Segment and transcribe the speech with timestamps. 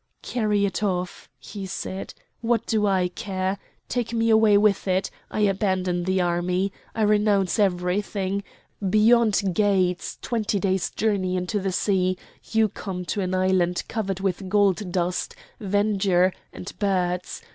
[0.23, 3.59] "Carry it off," he said, "what do I care?
[3.87, 5.11] take me away with it!
[5.29, 6.73] I abandon the army!
[6.95, 8.43] I renounce everything!
[8.89, 12.17] Beyond Gades, twenty days' journey into the sea,
[12.51, 17.43] you come to an island covered with gold dust, verdure, and birds.